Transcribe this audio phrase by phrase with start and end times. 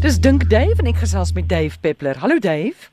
[0.00, 2.16] Dis Dink Dave en ek gesels met Dave Peppler.
[2.22, 2.88] Hallo Dave.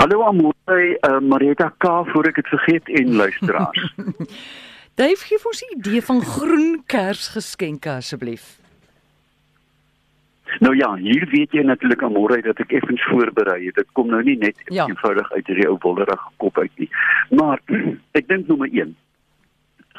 [0.00, 3.82] Hallo Amore, uh, Marita K voor ek dit vergeet en luisteraars.
[4.96, 8.56] Dave gee ons 'n idee van groen kersgeskenke asseblief.
[10.60, 13.74] Nou ja, hier weet jy natuurlik Amore dat ek effens voorberei het.
[13.74, 14.86] Dit kom nou nie net Ja.
[14.88, 16.88] eenvoudig uit hierdie ou wollerige kop uit nie.
[17.30, 17.60] Maar
[18.18, 18.96] ek dink nommer 1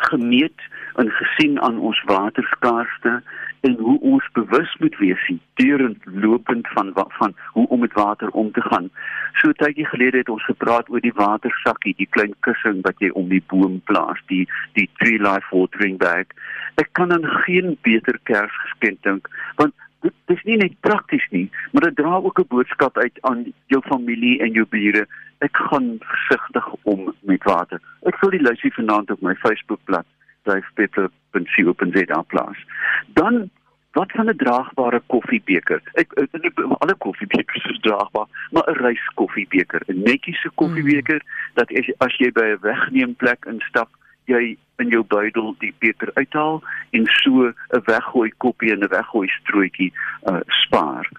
[0.10, 0.60] gemeet
[0.98, 3.22] en gesien aan ons waterskaarste
[3.62, 5.26] en hoe ons bewus moet wees
[5.62, 8.90] deurend lopend van van hoe om met water om te gaan.
[9.34, 13.30] So tydjie gelede het ons gepraat oor die watersakkie, die klein kussing wat jy om
[13.30, 16.34] die boom plaas, die die tree life watering bag.
[16.82, 21.48] Ek kan aan geen beter Kersgeskenk dink want dit dit is nie net prakties nie,
[21.72, 25.06] maar dit dra ook 'n boodskap uit aan jou familie en jou bure.
[25.40, 27.82] Ek gaan versigtig om met water.
[28.06, 30.06] Ek sal die lysie vanaand op my Facebookblad
[30.44, 32.66] divepepper.co.za plaas.
[33.14, 33.50] Dan
[33.92, 35.82] wat van 'n draagbare koffiebeker?
[35.94, 41.22] Ek, ek, ek alle koffiebekers is draagbaar, maar 'n ryskoffiebeker, 'n netjiese koffiebeker
[41.54, 43.90] dat as, as jy by 'n wegneemplek instap,
[44.26, 49.28] jy in jou buidel die beker uithaal en so 'n weggooi koppie en 'n weggooi
[49.28, 49.92] strootjie
[50.24, 51.10] uh, spaar.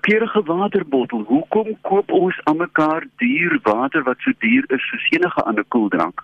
[0.00, 1.22] 'n waterbottel.
[1.22, 6.20] Hoekom koop ons aan mekaar duur water wat so duur is soos enige ander koeldrank?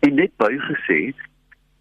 [0.00, 1.12] En net bygesê,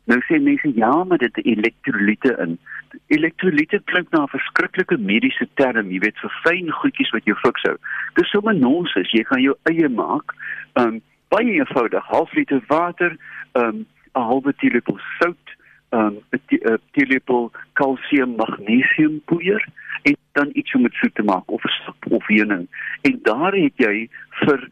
[0.03, 2.59] nou sê mense ja, maar dit elektrolyte in.
[3.07, 7.61] Elektrolyte klink na 'n verskriklike mediese term, jy weet, vir fyn goedjies wat jou fiks
[7.61, 7.77] hou.
[8.13, 9.11] Dis sommer nonsens.
[9.11, 10.33] Jy gaan jou eie maak.
[10.73, 13.17] Um baie eenvoudig, half liter water,
[13.53, 15.47] um 'n halwe teelepel sout,
[15.91, 19.63] um 'n teelepel kalsium magnesium poeier
[20.03, 22.67] en dan iets om dit soet te maak of sap of heuning.
[23.07, 23.95] En daar het jy
[24.41, 24.67] vir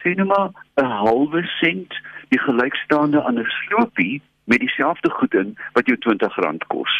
[0.00, 0.50] sê nou maar
[0.82, 1.94] 'n halwe sent
[2.34, 6.92] die gelykstaande aan 'n sloopie met dieselfde goed in wat jou R20 kos.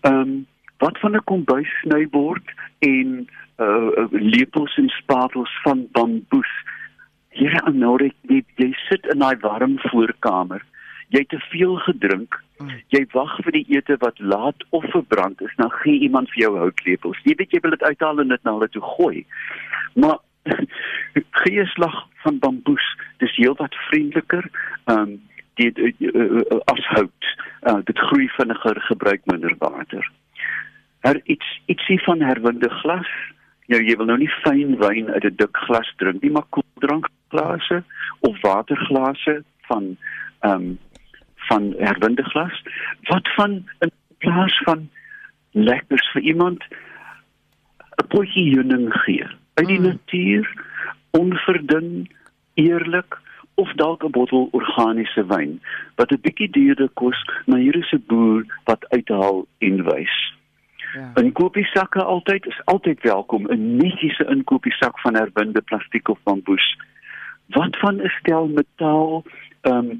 [0.00, 0.46] Ehm um,
[0.78, 2.46] wat van 'n kombuissnybord
[2.78, 6.52] en uh, lepels en spatels van bamboes.
[7.28, 10.62] Here Anorik, jy, jy sit in daai warm voorkamer.
[11.08, 12.38] Jy het te veel gedrink.
[12.94, 16.52] Jy wag vir die ete wat laat of verbrand is, dan gee iemand vir jou
[16.58, 17.20] houtlepels.
[17.24, 19.26] Jy weet jy wil dit uithaal en dit na hulle toe gooi.
[19.94, 20.18] Maar
[21.42, 22.86] gee 'n slag van bamboes,
[23.18, 24.50] dis heelwat vriendeliker.
[24.84, 25.18] Ehm um,
[25.58, 27.32] die uh, uh, as hout.
[27.62, 30.10] Uh, dit groei vinniger, gebruik minder water.
[31.06, 33.10] Her iets ietsie van herwinde glas.
[33.68, 37.82] Nou jy wil nou nie fyn wyn uit 'n dik glas drink nie, maar koeldrankglase
[38.20, 39.96] of waterglase van
[40.40, 40.78] ehm um,
[41.48, 42.62] van herwinde glas.
[43.08, 44.88] Wat van in plaas van
[45.52, 46.64] lekkers vir iemand
[48.02, 49.84] 'n potjie heuning gee uit die Mm.
[49.84, 50.46] natuur,
[51.10, 52.10] onverdun,
[52.54, 53.18] eerlik
[53.54, 55.60] of dalk 'n bottel organiese wyn
[55.94, 60.16] wat 'n bietjie duurder kos, maar hier is 'n boer wat uithaal en wys.
[60.94, 61.12] Ja.
[61.14, 66.76] 'n Inkopiesakke altyd is altyd welkom, 'n netjiese inkopiesak van herwinde plastiek of bamboes.
[67.46, 69.24] Wat van 'n stel metaal
[69.60, 69.98] ehm um,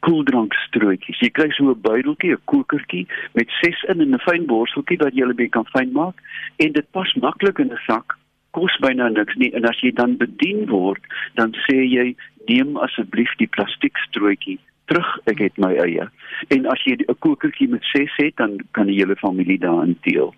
[0.00, 1.20] koeldrankstrootjies.
[1.20, 5.14] Jy kry so 'n buideltjie, 'n kokertjie met ses in en 'n fyn borseltjie wat
[5.14, 6.16] jy hulle kan fyn maak
[6.58, 8.16] en dit pas maklik in 'n sak.
[8.50, 11.02] Kos byna niks nie en as jy dan bedien word,
[11.34, 12.16] dan sê jy
[12.48, 16.08] neem asseblief die plastiekstrootjie terug, ek het my eie.
[16.48, 20.34] En as jy 'n kokertjie met ses het, dan kan die hele familie daarin deel.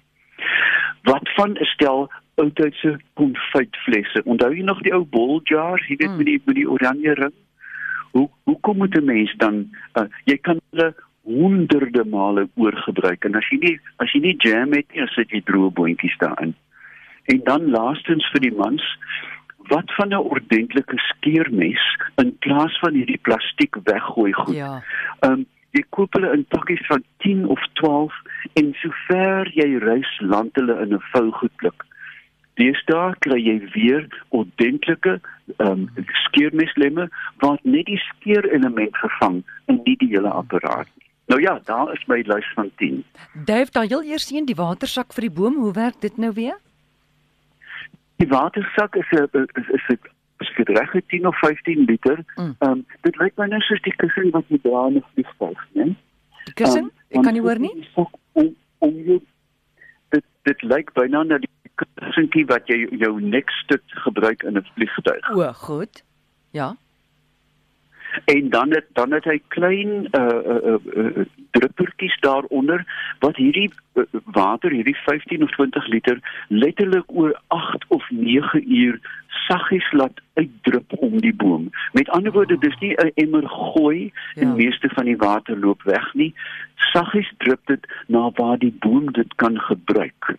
[1.03, 4.23] Wat van 'n stel oudtydse konfytflesse?
[4.25, 6.17] Onthou jy nog die ou bol jars, jy weet Mm.
[6.17, 7.33] met die met die oranje ring?
[8.13, 13.35] Hoe hoe kom moet 'n mens dan uh, jy kan hulle honderde male oorgebruik en
[13.35, 16.55] as jy nie as jy nie jam het nie, sit jy droë boontjies daarin.
[17.25, 18.83] En dan laastens vir die mans,
[19.69, 21.85] wat van 'n ordentlike skeermes
[22.17, 24.55] in plaas van hierdie plastiek weggooi goed.
[24.55, 24.83] Ja.
[25.21, 28.15] Ehm um, jy koop hulle in pakkies van 10 of 12
[28.59, 31.85] en sover jy reis land hulle in 'n vougoedblik.
[32.55, 35.21] Deesdae kry jy weer ordentlike
[35.57, 37.09] ehm um, skeermeslemme
[37.45, 41.07] wat net die skeerelement vervang en nie die hele apparaat nie.
[41.31, 43.05] Nou ja, daar is my lys van 10.
[43.45, 45.55] Dave, dan heel eers een die watersak vir die boom.
[45.63, 46.59] Hoe werk dit nou weer?
[48.17, 49.99] Die watersak is 'n is is 'n
[50.39, 52.25] is dit reg 10 of 15 liter.
[52.35, 52.55] Mm.
[52.59, 55.67] Ehm um, dit lyk my nou soos die kussing wat jy dra in 'n vliegtuig,
[55.73, 55.95] né?
[56.45, 56.85] Die kussing?
[56.85, 57.89] Um, Ek kan nie hoor nie.
[58.33, 59.21] Om, om jou,
[60.09, 61.51] dit dit lyk byna na die
[61.95, 65.31] kussentjie wat jy jou nekstuk gebruik in 'n vliegtuig.
[65.31, 66.05] O, goed.
[66.51, 66.77] Ja.
[68.25, 72.85] En dan het dan het hy klein uh uh, uh, uh druppeltjies daaronder
[73.19, 79.01] wat hierdie uh, water, hierdie 15 of 20 liter letterlik oor 8 of 9 uur
[79.29, 81.71] saggies laat uitdrup om die boom.
[81.93, 84.55] Met ander woorde, dis nie 'n emmer gooi en Ja.
[84.55, 86.35] meeste van die water loop weg nie.
[86.77, 90.37] Saggies drup dit na waar die boom dit kan gebruik.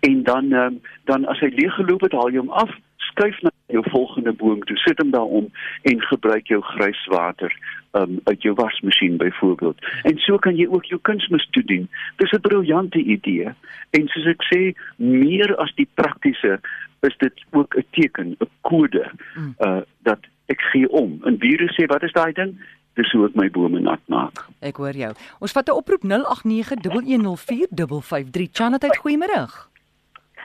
[0.00, 3.84] En dan um, dan as hy leeggeloop het, haal jy hom af, skuif na jou
[3.90, 5.50] volgende boom toe, sit hom daarom
[5.82, 7.56] en gebruik jou gryswater
[7.92, 9.78] um, uit jou wasmasjien byvoorbeeld.
[10.02, 11.88] En so kan jy ook jou kunsmis toedien.
[12.16, 13.48] Dis 'n briljante idee.
[13.90, 16.60] En soos ek sê, meer as die praktiese
[17.00, 19.10] is dit ook 'n teken, 'n kode
[19.58, 21.20] uh dat ek gee om.
[21.24, 22.60] En bure sê, wat is daai ding?
[22.94, 24.46] Dis hoe ek my bome nat maak.
[24.60, 25.14] Ek hoor jou.
[25.38, 28.48] Ons vat 'n oproep 0891104553.
[28.52, 29.73] Chanat, goeiemôre.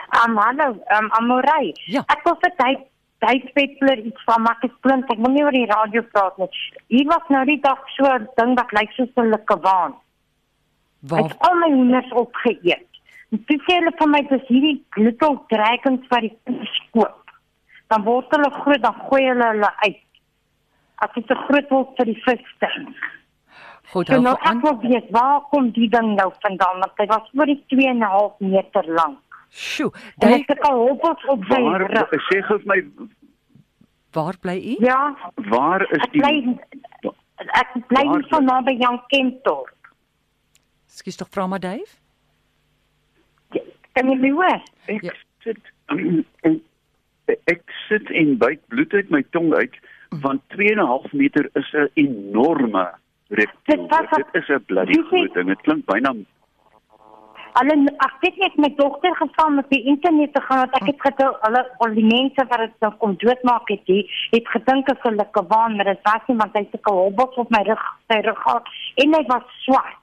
[0.09, 1.73] Um, hallo, um, Amorey.
[1.85, 2.03] Ja.
[2.09, 2.85] Ek wil vir tyd
[3.19, 5.09] tyd Peppler iets van ek klink.
[5.11, 6.47] Ek wil nie oor die radio praat nie.
[6.87, 9.93] Hier was nou die dag so 'n ding wat lyk soos 'n likkewaan.
[9.93, 12.87] Ek Waar het al my hoenders opgeëet.
[13.31, 17.31] En toe sê hulle vir my dis hierdie little dragons wat die kinders koop.
[17.87, 20.05] Dan word hulle groot, dan gooi hulle hulle uit.
[20.95, 22.95] As dit te groot word vir die visstuin.
[23.91, 26.79] goed So nou ek wil weet waar kom die ding nou vandaan?
[26.79, 29.28] Want hy was oor die 2,5 meter lank.
[29.49, 29.91] Sjoe,
[30.21, 32.09] En jy ek het al hobbels op sy Waar rug.
[32.29, 32.83] sê gou vir my
[34.13, 34.75] waar bly u?
[34.85, 35.15] Ja,
[35.49, 36.59] waar is ek die bly
[37.53, 39.75] ek bly Waar hier van naby Jan Kentorp.
[40.87, 41.97] Skus tog vra maar Dave.
[43.93, 44.61] Kan jy my hoor?
[44.87, 45.13] ek Ja.
[45.43, 45.57] sit
[45.89, 46.61] en
[47.47, 49.73] ek sit en byt bloed uit my tong uit
[50.23, 52.85] want 2,5 meter is 'n enorme
[53.29, 53.87] reptiel.
[53.87, 55.47] Dit 'n- Dit is 'n bloody groot ding.
[55.47, 56.13] Dit klink byna
[57.53, 57.75] Hulle
[58.05, 61.39] ek het net my dogter geval met die internet te gaan want ek het gedink
[61.45, 65.27] hulle al die mense wat dit nou kom doodmaak het, die, het gedink as hulle
[65.31, 68.41] kwaan, maar dit was nie want hy het sulke hobbels op my rug, sy rug
[68.43, 68.69] gehad
[69.03, 69.97] en hy was swart.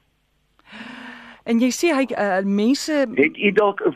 [1.46, 3.94] En jy sê hy uh, mense het u dalk 'n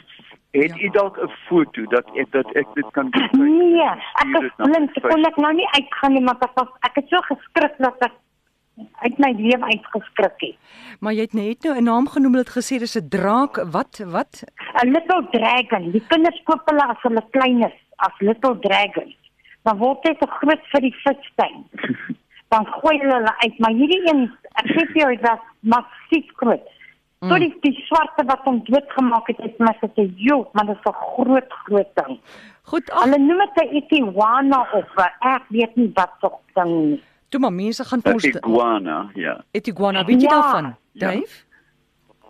[0.50, 0.84] het Ja.
[0.86, 3.32] u dalk 'n foto dat ek dat ek dit kan bekijk?
[3.32, 3.90] Nee,
[4.22, 7.16] ek is blind, kon ek nou nie uitgaan nie, want ek was ek het so
[7.20, 8.12] geskrik dat ek
[9.04, 10.56] uit my lewe uitgeskrik het.
[11.00, 13.56] maar jy het net nou 'n naam genoem, het gesê dis 'n draak.
[13.70, 14.44] Wat wat?
[14.82, 15.90] 'n Little Dragon.
[15.90, 19.16] Die kinders koop hulle as hulle klein is, as Little Dragons.
[19.62, 21.64] Dan word hy te groot vir die visstuin.
[22.52, 26.26] Dan gooi hulle hulle uit, maar hierdie een, ek sê vir jou, dit was massief
[26.34, 26.66] groot.
[27.28, 30.88] So die, die swarte wat hom doodgemaak het, het my gesê, "Jo, maar dit is
[30.90, 32.18] 'n groot, groot ding."
[32.62, 36.90] Goed, ag, Hulle noem dit 'n iguana of 'n ek weet nie wat so ding
[36.90, 37.02] nie.
[37.30, 39.44] Toe maar mense gaan 'n ons iguana, ja.
[39.52, 40.40] Etiguana, weet jy Ja.
[40.40, 40.76] daarvan?
[40.92, 41.06] Ja.
[41.10, 41.44] Dave?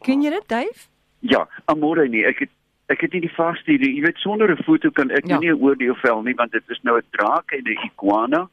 [0.03, 0.89] Ken jy dit, Dave?
[1.21, 2.25] Ja, amore nie.
[2.25, 2.49] Ek het
[2.89, 3.95] ek het nie die vaste idee.
[3.95, 5.39] Jy weet sonder 'n foto kan ek Ja.
[5.39, 8.49] nie 'n oordeel vel nie want dit is nou 'n draak en 'n iguana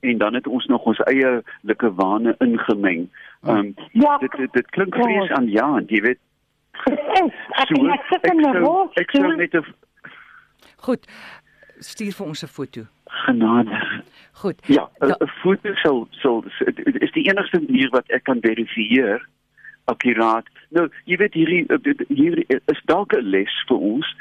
[0.00, 3.08] en dan het ons nog ons eie likkewane ingemeng.
[3.44, 5.02] Ehm um, Ja, dit, dit dit klink ja.
[5.02, 6.18] vrees aan ja, jy weet.
[6.84, 9.64] So, ek sit in 'n sou- ek sou net 'n
[10.76, 11.06] Goed.
[11.78, 12.86] Stuur vir ons 'n foto.
[13.26, 14.02] Genade.
[14.32, 14.58] Goed.
[14.66, 19.26] Ja, 'n 'n foto sal sal dit is die enigste manier wat ek kan verifieer
[19.84, 20.46] akkuraat.
[20.68, 21.66] Nou, jy weet hierdie
[22.08, 24.16] hier is dalk 'n les vir ons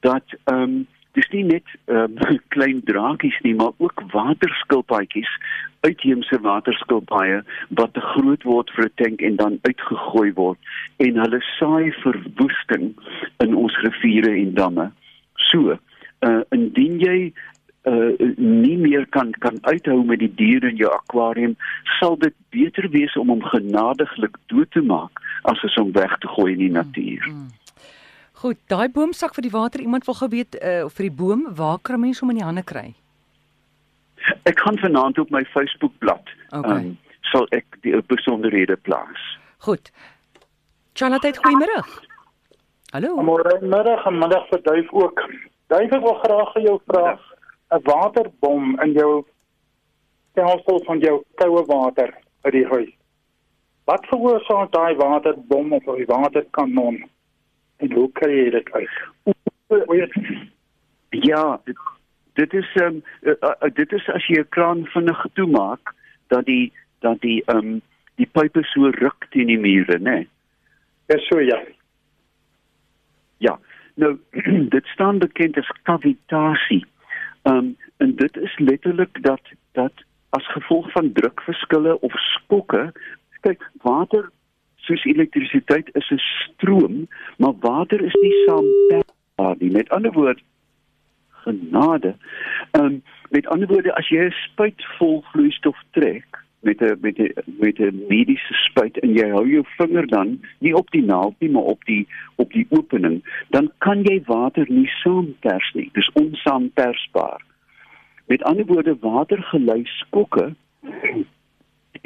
[0.00, 5.32] dat ehm um, dis nie net ehm um, klein draakies nie, maar ook waterskilpaadjies,
[5.80, 10.58] uitheemse waterskilpaaie wat te groot word vir 'n tank en dan uitgegooi word
[10.96, 12.94] en hulle saai verwoesting
[13.38, 14.90] in ons riviere en damme.
[15.50, 15.78] So,
[16.20, 17.32] uh indien jy
[17.88, 21.56] uh nie meer kan kan uithou met die diere in jou akwarium,
[21.98, 26.52] sal dit beter wees om hom genadiglik dood te maak as om weg te gooi
[26.52, 27.24] in die natuur.
[28.40, 32.00] Goed, daai boomsak vir die water, iemand wil geweet uh, vir die boom, waar kan
[32.00, 32.94] mense hom in die hande kry?
[34.48, 36.76] Ek gaan vanaand op my Facebookblad Okay.
[36.76, 36.94] ehm,
[37.32, 39.20] sal ek die besonderhede plaas.
[39.58, 39.92] Goed.
[40.94, 41.84] Charlotte, goeiemôre.
[42.92, 43.14] Hallo.
[43.22, 45.20] Môre middag en middag vir Duif ook.
[45.70, 47.04] Duif ek wil graag vir jou vra
[47.70, 49.24] 'n waterbom in jou
[50.30, 52.92] stelsel van jou koue water uit die huis.
[53.84, 57.04] Wat veroorsaak daai waterbom of die waterkanon?
[57.76, 58.90] En hoe kry jy dit uit?
[59.88, 60.06] Ja,
[61.10, 61.60] Ja,
[62.34, 65.94] dit, is um, uh, uh, dit is as jy 'n kraan vinnig toemaak
[66.28, 67.82] dat die dat die ehm um,
[68.14, 70.10] die pype so ruk teen die mure, né?
[70.10, 70.28] Nee?
[71.06, 71.58] Dis so ja.
[73.38, 73.58] Ja.
[73.94, 74.18] Nou
[74.74, 76.86] dit staan bekend as kavitasie.
[77.50, 79.40] Ehm um, en dit is letterlik dat
[79.72, 79.92] dat
[80.28, 82.92] as gevolg van drukverskille of skokke,
[83.40, 84.30] kyk, water
[84.76, 89.70] soos elektrisiteit is 'n stroom, maar water is nie saamperbaar nie.
[89.70, 90.40] Met ander woorde
[91.30, 92.14] genade.
[92.70, 96.30] Ehm um, met ander woorde as jy 'n spuit vol vloeistof trek
[96.60, 100.74] met 'n met 'n met 'n mediese spuit en jy hou jou vinger dan nie
[100.74, 104.86] op die naald nie maar op die op die opening, dan kan jy water nie
[105.00, 105.88] saampers nie.
[105.98, 107.42] Dis onsaampersbaar.
[108.30, 110.52] Met ander woorde watergelei skokke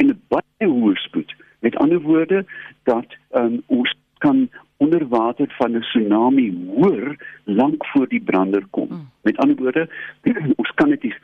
[0.01, 1.35] in 'n baie hoë spoed.
[1.61, 2.47] Met ander woorde
[2.89, 3.09] dat
[3.41, 3.93] um, ons
[4.25, 8.89] kan onder water van 'n tsunami hoor lank voor die brander kom.
[8.91, 9.11] Mm.
[9.23, 9.89] Met ander woorde,
[10.61, 11.15] ons kan dit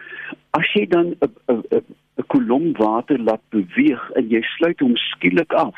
[0.51, 1.85] as jy dan 'n 'n
[2.21, 5.77] 'n kolom water laat beweeg en jy sluit hom skielik af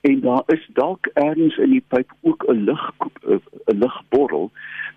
[0.00, 2.90] en daar is dalk ergens in die pyp ook 'n lug
[3.26, 4.50] 'n lugborrel,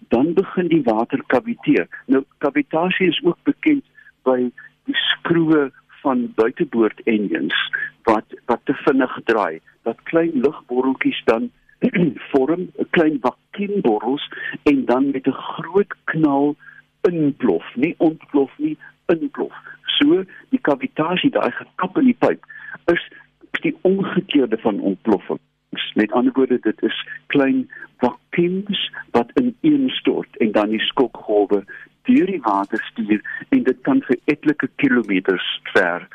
[0.07, 1.87] dan begin die water kaviteer.
[2.05, 3.83] Nou kavitasie is ook bekend
[4.23, 4.51] by
[4.83, 7.71] die skroewe van buiteboord engines
[8.03, 9.59] wat wat te vinnig draai.
[9.81, 11.51] Dat klein lugborreltjies dan
[12.31, 14.31] vorm 'n klein vakuumborrels
[14.63, 16.55] en dan met 'n groot knal
[17.01, 19.53] inplof, nie ontplof nie, inplof.
[19.85, 22.45] So die kavitasie daai gekap in die pyp
[23.63, 25.39] die omgekeerde van ontploffing.
[25.97, 26.97] Met ander woorde, dit is
[27.33, 27.65] klein
[28.03, 31.63] vakuums wat ineenstort en dan die skokgolwe
[32.09, 36.07] deur die water stuur en dit kan vir etlike kilometers ver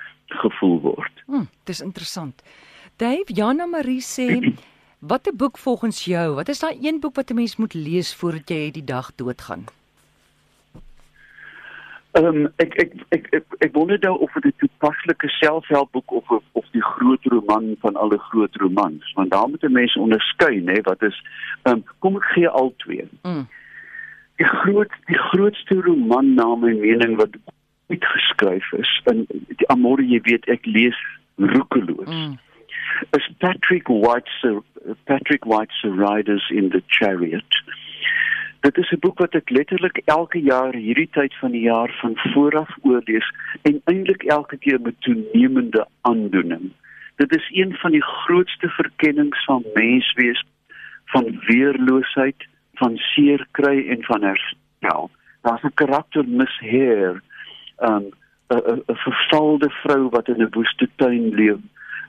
[0.43, 1.23] gevoel word.
[1.27, 2.43] Hm, dis interessant.
[2.97, 4.29] Dave Jana Marie sê
[4.99, 6.35] Watter boek volgens jou?
[6.35, 9.65] Wat is daai een boek wat 'n mens moet lees voordat jy die dag doodgaan?
[12.19, 16.33] Ehm um, ek, ek ek ek ek wonder nou of dit 'n toepaslike selfhelpboek of
[16.53, 20.81] of die groot roman van alle groot romans, want daar moet 'n mens onderskei, nê,
[20.83, 21.23] wat is
[21.63, 23.07] ehm um, kom ek gee al twee.
[23.23, 23.47] Mm.
[24.37, 27.39] Die groot die grootste roman na my mening wat
[27.87, 30.99] ooit geskryf is, in die Amore, jy weet, ek lees
[31.37, 32.11] roekeloos.
[32.11, 32.39] Mm
[33.15, 34.45] is Patrick White's
[35.07, 37.45] Patrick White's Riders in the Chariot.
[38.61, 42.17] Dit is 'n boek wat ek letterlik elke jaar hierdie tyd van die jaar van
[42.17, 46.73] vooraf oorlees en eintlik elke keer met toenemende aandoening.
[47.17, 50.45] Dit is een van die grootste verkennings van menswees
[51.05, 55.11] van weerloosheid, van seer kry en van herstel.
[55.43, 57.21] Daar's 'n karakter Miss Hare,
[57.79, 58.05] um,
[58.49, 61.59] 'n 'n vervalde vrou wat in 'n woestyn leef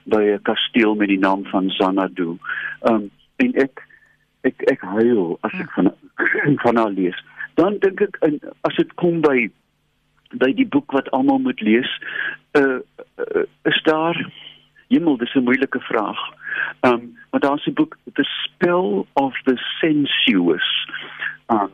[0.03, 2.38] by 'n kasteel met die naam van Xanadu.
[2.82, 3.88] Um en ek
[4.41, 5.93] ek ek huil as ek van
[6.65, 7.17] van haar lees.
[7.60, 9.50] Dan dink ek in as dit kom by
[10.39, 11.89] by die boek wat almal moet lees,
[12.58, 12.79] uh,
[13.17, 14.17] uh is daar
[14.89, 16.19] Hemel, dis 'n moeilike vraag.
[16.81, 20.89] Um maar daar's 'n boek The Spell of the Sensuous.
[21.48, 21.72] Um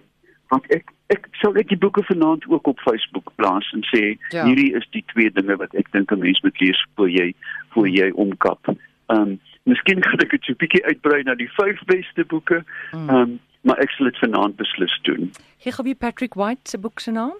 [0.47, 4.45] want ek ek sou net die boeke vanaand ook op Facebook plaas en sê ja.
[4.45, 7.33] hierdie is die twee dinge wat ek dink 'n mens moet lees voor jy
[7.69, 8.59] voor jy omkap.
[8.67, 12.63] Ehm um, miskien kan ek dit 'n bietjie uitbrei na die vyf beste boeke.
[12.91, 13.09] Hmm.
[13.09, 15.31] Ehm um, maar ek sal dit vanaand beslis doen.
[15.57, 17.33] Gee gou wie Patrick White se boek se naam?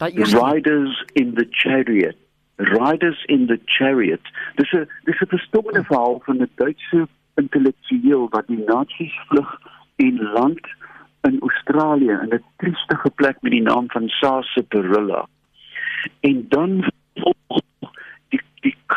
[0.00, 2.16] Riders in the Chariot.
[2.56, 4.20] Riders in the Chariot.
[4.56, 9.60] Dis 'n dis 'n verstommende verhaal van 'n Duitse intellektueel wat die nasies vlug
[9.96, 10.66] en land
[11.28, 15.28] in Australië in 'n triestige plek met die naam van Sarsaparilla.
[16.20, 16.90] En dan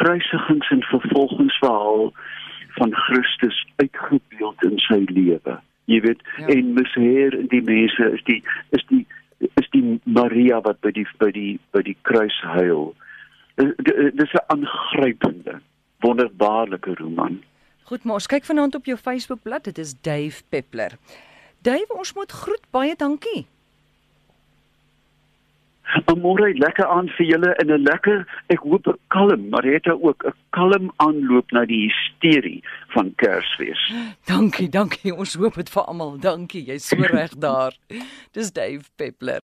[0.03, 2.13] kruisigings en vervolgingsverhaal
[2.77, 5.59] van Christus uitgebeeld in sy lewe.
[5.85, 6.47] Jy weet, ja.
[6.47, 8.41] en misheer in die mense is die
[8.75, 9.05] is die
[9.59, 12.93] is die Maria wat by die by die by die kruis huil.
[13.59, 15.59] Dis 'n aangrypende,
[15.99, 17.41] wonderbaarlike roman.
[17.83, 19.63] Goed, maar ons kyk vanaand op jou Facebookblad.
[19.63, 20.97] Dit is Dave Peppler.
[21.61, 22.63] Dave, ons moet groet.
[22.71, 23.45] Baie dankie.
[26.23, 30.23] Môre lekker aan vir julle in 'n lekker, ek hoop 'n kalm, maar het ook
[30.25, 32.63] 'n kalm aanloop na die hysterie
[32.95, 33.81] van Kersfees.
[34.31, 35.15] Dankie, dankie.
[35.15, 36.19] Ons hoop dit vir almal.
[36.19, 36.63] Dankie.
[36.63, 37.73] Jy's so reg daar.
[38.31, 39.43] Dis Dave Peppler.